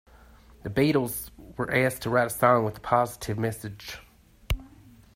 The 0.63 0.71
Beatles 0.71 1.29
were 1.57 1.71
asked 1.71 2.01
to 2.01 2.09
write 2.09 2.25
a 2.25 2.29
song 2.31 2.65
with 2.65 2.77
a 2.77 2.79
positive 2.79 3.37
message. 3.37 3.99